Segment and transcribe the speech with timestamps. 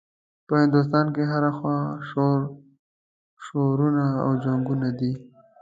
[0.47, 1.77] په هندوستان کې هره خوا
[3.45, 5.11] شورشونه او جنګونه دي.